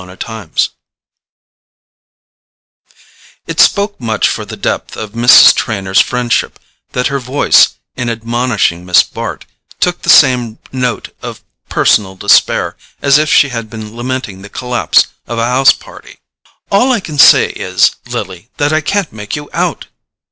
[0.03, 0.51] Chapter 7
[3.45, 5.53] It spoke much for the depth of Mrs.
[5.53, 6.57] Trenor's friendship
[6.93, 9.45] that her voice, in admonishing Miss Bart,
[9.79, 15.05] took the same note of personal despair as if she had been lamenting the collapse
[15.27, 16.17] of a house party.
[16.71, 19.85] "All I can say is, Lily, that I can't make you out!"